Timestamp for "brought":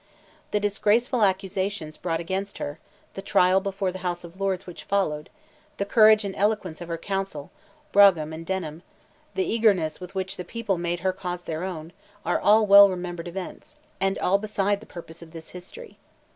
1.95-2.19